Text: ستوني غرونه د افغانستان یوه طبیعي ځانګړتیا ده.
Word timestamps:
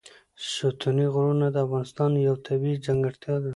ستوني 0.53 1.05
غرونه 1.13 1.47
د 1.51 1.57
افغانستان 1.65 2.11
یوه 2.25 2.39
طبیعي 2.47 2.83
ځانګړتیا 2.85 3.35
ده. 3.43 3.49